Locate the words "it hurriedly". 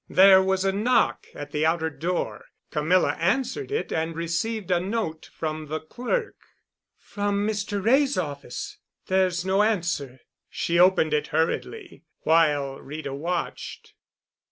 11.13-12.01